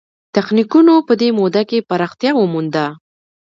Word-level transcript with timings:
تخنیکونو 0.35 0.93
په 1.07 1.13
دې 1.21 1.29
موده 1.39 1.61
کې 1.69 1.85
پراختیا 1.89 2.31
ومونده. 2.35 2.85